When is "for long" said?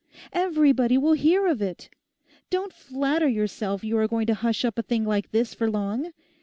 5.53-6.11